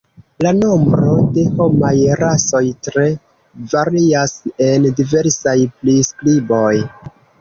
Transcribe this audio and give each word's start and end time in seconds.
La 0.43 0.51
nombro 0.59 1.17
de 1.35 1.41
homaj 1.59 1.91
rasoj 2.21 2.63
tre 2.87 3.05
varias 3.75 4.33
en 4.69 4.89
diversaj 5.01 5.57
priskriboj. 5.83 6.77